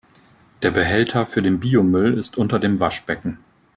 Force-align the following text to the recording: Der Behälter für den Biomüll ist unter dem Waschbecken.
Der 0.63 0.71
Behälter 0.71 1.27
für 1.27 1.43
den 1.43 1.59
Biomüll 1.59 2.17
ist 2.17 2.35
unter 2.35 2.57
dem 2.57 2.79
Waschbecken. 2.79 3.37